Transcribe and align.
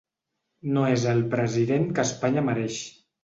No 0.77 0.85
és 0.93 1.05
el 1.11 1.21
president 1.35 1.87
que 1.99 2.05
Espanya 2.09 2.45
mereix. 2.49 2.81